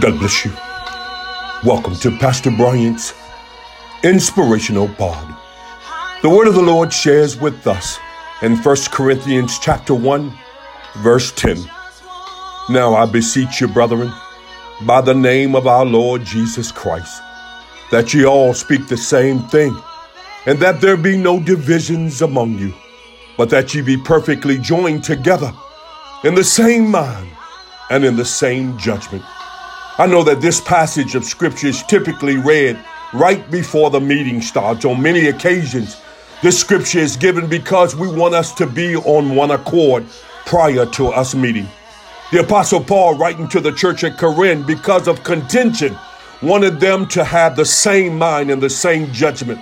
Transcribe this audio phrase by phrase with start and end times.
[0.00, 0.52] God bless you.
[1.68, 3.14] Welcome to Pastor Bryant's
[4.04, 5.34] Inspirational Pod.
[6.22, 7.98] The word of the Lord shares with us
[8.40, 10.32] in 1 Corinthians chapter 1,
[10.98, 11.56] verse 10.
[12.70, 14.12] Now I beseech you, brethren,
[14.82, 17.20] by the name of our Lord Jesus Christ,
[17.90, 19.76] that ye all speak the same thing,
[20.46, 22.72] and that there be no divisions among you,
[23.36, 25.52] but that ye be perfectly joined together
[26.22, 27.30] in the same mind
[27.90, 29.24] and in the same judgment.
[30.00, 32.78] I know that this passage of scripture is typically read
[33.12, 34.84] right before the meeting starts.
[34.84, 36.00] On many occasions,
[36.40, 40.06] this scripture is given because we want us to be on one accord
[40.46, 41.66] prior to us meeting.
[42.30, 45.98] The Apostle Paul, writing to the church at Corinth because of contention,
[46.42, 49.60] wanted them to have the same mind and the same judgment.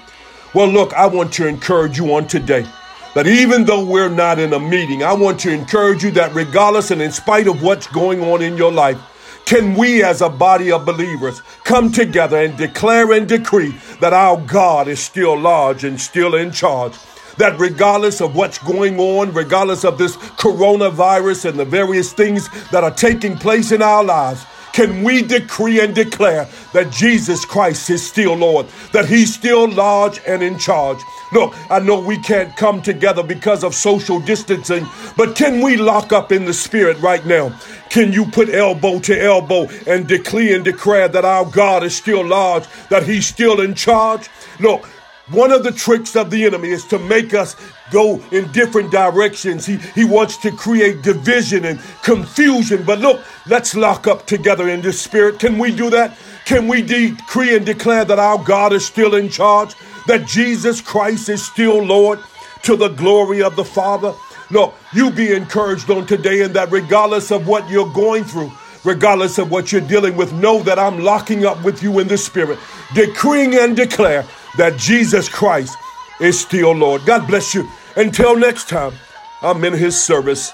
[0.52, 2.66] Well, look, I want to encourage you on today
[3.14, 6.90] that even though we're not in a meeting, I want to encourage you that regardless
[6.90, 9.00] and in spite of what's going on in your life,
[9.46, 14.36] can we as a body of believers come together and declare and decree that our
[14.38, 16.94] God is still large and still in charge?
[17.38, 22.82] That regardless of what's going on, regardless of this coronavirus and the various things that
[22.82, 24.44] are taking place in our lives,
[24.76, 30.20] can we decree and declare that Jesus Christ is still Lord, that He's still large
[30.26, 30.98] and in charge?
[31.32, 36.12] Look, I know we can't come together because of social distancing, but can we lock
[36.12, 37.58] up in the spirit right now?
[37.88, 42.22] Can you put elbow to elbow and declare and declare that our God is still
[42.22, 44.28] large, that He's still in charge?
[44.60, 44.86] Look,
[45.28, 47.56] one of the tricks of the enemy is to make us
[47.90, 49.66] go in different directions.
[49.66, 52.84] He, he wants to create division and confusion.
[52.84, 55.40] But look, let's lock up together in this spirit.
[55.40, 56.16] Can we do that?
[56.44, 59.74] Can we decree and declare that our God is still in charge?
[60.06, 62.20] That Jesus Christ is still Lord
[62.62, 64.14] to the glory of the Father?
[64.52, 68.52] Look, you be encouraged on today in that regardless of what you're going through,
[68.84, 72.16] regardless of what you're dealing with, know that I'm locking up with you in the
[72.16, 72.60] spirit,
[72.94, 74.24] decreeing and declare
[74.56, 75.76] that Jesus Christ
[76.20, 77.04] is still Lord.
[77.04, 77.68] God bless you.
[77.96, 78.92] Until next time,
[79.42, 80.52] I'm in his service.